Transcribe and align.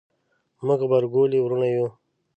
موږ 0.65 0.79
غبرګولي 0.89 1.39
وروڼه 1.41 1.67
یو 1.75 1.87